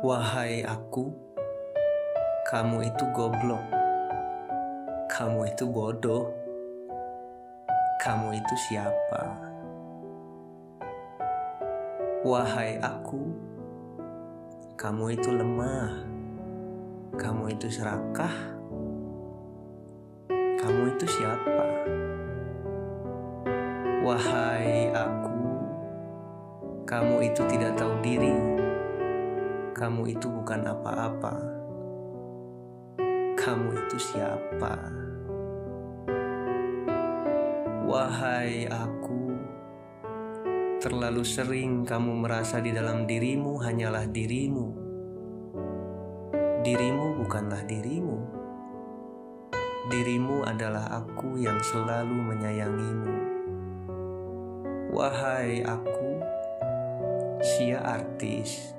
Wahai 0.00 0.64
aku, 0.64 1.12
kamu 2.48 2.88
itu 2.88 3.04
goblok, 3.12 3.60
kamu 5.12 5.52
itu 5.52 5.68
bodoh, 5.68 6.32
kamu 8.00 8.32
itu 8.32 8.54
siapa? 8.64 9.36
Wahai 12.24 12.80
aku, 12.80 13.28
kamu 14.80 15.20
itu 15.20 15.36
lemah, 15.36 15.92
kamu 17.20 17.60
itu 17.60 17.68
serakah, 17.68 18.32
kamu 20.32 20.96
itu 20.96 21.04
siapa? 21.12 21.64
Wahai 24.00 24.88
aku, 24.96 25.44
kamu 26.88 27.28
itu 27.28 27.44
tidak 27.52 27.76
tahu 27.76 27.92
diri 28.00 28.49
kamu 29.80 30.12
itu 30.12 30.28
bukan 30.28 30.60
apa-apa. 30.68 31.40
Kamu 33.32 33.72
itu 33.72 33.96
siapa? 33.96 34.76
Wahai 37.88 38.68
aku, 38.68 39.40
terlalu 40.84 41.24
sering 41.24 41.88
kamu 41.88 42.12
merasa 42.12 42.60
di 42.60 42.76
dalam 42.76 43.08
dirimu 43.08 43.56
hanyalah 43.56 44.04
dirimu. 44.04 44.68
Dirimu 46.60 47.24
bukanlah 47.24 47.64
dirimu. 47.64 48.18
Dirimu 49.88 50.44
adalah 50.44 50.92
aku 50.92 51.40
yang 51.40 51.56
selalu 51.64 52.20
menyayangimu. 52.20 53.12
Wahai 54.92 55.64
aku, 55.64 56.20
sia 57.40 57.80
artis 57.80 58.76